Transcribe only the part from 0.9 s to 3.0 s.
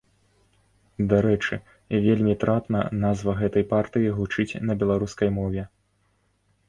Дарэчы, вельмі трапна